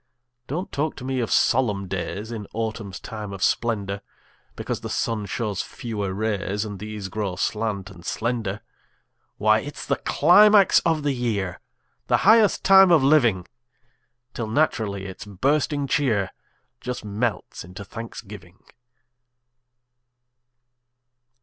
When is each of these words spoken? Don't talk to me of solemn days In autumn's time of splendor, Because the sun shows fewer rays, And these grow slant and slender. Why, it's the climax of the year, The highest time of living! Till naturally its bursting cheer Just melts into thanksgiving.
Don't 0.47 0.71
talk 0.71 0.95
to 0.95 1.03
me 1.03 1.19
of 1.19 1.29
solemn 1.31 1.87
days 1.87 2.31
In 2.31 2.47
autumn's 2.53 2.99
time 2.99 3.31
of 3.31 3.43
splendor, 3.43 4.01
Because 4.55 4.81
the 4.81 4.89
sun 4.89 5.27
shows 5.27 5.61
fewer 5.61 6.11
rays, 6.11 6.65
And 6.65 6.79
these 6.79 7.07
grow 7.07 7.35
slant 7.35 7.91
and 7.91 8.03
slender. 8.03 8.61
Why, 9.37 9.59
it's 9.59 9.85
the 9.85 9.97
climax 9.97 10.79
of 10.79 11.03
the 11.03 11.11
year, 11.13 11.59
The 12.07 12.17
highest 12.25 12.63
time 12.63 12.89
of 12.91 13.03
living! 13.03 13.47
Till 14.33 14.47
naturally 14.47 15.05
its 15.05 15.25
bursting 15.25 15.85
cheer 15.85 16.31
Just 16.79 17.05
melts 17.05 17.63
into 17.63 17.85
thanksgiving. 17.85 18.57